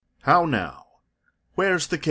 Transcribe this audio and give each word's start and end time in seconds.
How 0.23 0.45
now? 0.45 0.87
Where's 1.53 1.85
the 1.85 1.99
King? 1.99 1.99